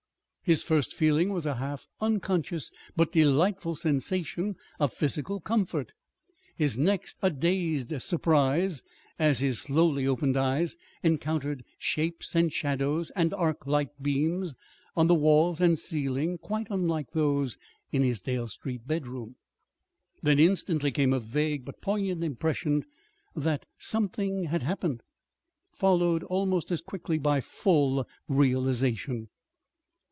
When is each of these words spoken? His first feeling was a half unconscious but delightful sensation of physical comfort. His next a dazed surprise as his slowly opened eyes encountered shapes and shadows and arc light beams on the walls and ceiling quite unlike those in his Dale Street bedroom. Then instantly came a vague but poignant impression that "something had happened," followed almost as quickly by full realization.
His 0.43 0.63
first 0.63 0.93
feeling 0.93 1.29
was 1.29 1.45
a 1.45 1.53
half 1.55 1.87
unconscious 2.01 2.71
but 2.93 3.13
delightful 3.13 3.73
sensation 3.73 4.57
of 4.81 4.91
physical 4.91 5.39
comfort. 5.39 5.93
His 6.57 6.77
next 6.77 7.17
a 7.21 7.29
dazed 7.29 8.01
surprise 8.01 8.83
as 9.17 9.39
his 9.39 9.59
slowly 9.61 10.05
opened 10.05 10.35
eyes 10.35 10.75
encountered 11.03 11.63
shapes 11.77 12.35
and 12.35 12.51
shadows 12.51 13.11
and 13.11 13.33
arc 13.33 13.65
light 13.65 13.91
beams 14.01 14.55
on 14.93 15.07
the 15.07 15.15
walls 15.15 15.61
and 15.61 15.79
ceiling 15.79 16.37
quite 16.37 16.67
unlike 16.69 17.11
those 17.11 17.57
in 17.93 18.03
his 18.03 18.19
Dale 18.21 18.47
Street 18.47 18.85
bedroom. 18.85 19.35
Then 20.21 20.37
instantly 20.37 20.91
came 20.91 21.13
a 21.13 21.21
vague 21.21 21.63
but 21.63 21.79
poignant 21.79 22.25
impression 22.25 22.83
that 23.37 23.67
"something 23.77 24.45
had 24.45 24.63
happened," 24.63 25.01
followed 25.71 26.23
almost 26.23 26.71
as 26.71 26.81
quickly 26.81 27.17
by 27.19 27.39
full 27.39 28.05
realization. 28.27 29.29